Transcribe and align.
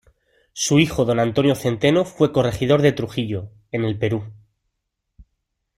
Su 0.53 0.79
hijo 0.79 1.05
don 1.05 1.19
Antonio 1.19 1.53
Centeno 1.53 2.05
fue 2.05 2.31
corregidor 2.31 2.81
de 2.81 2.91
Trujillo, 2.91 3.51
en 3.71 3.83
el 3.85 3.99
Perú. 3.99 4.23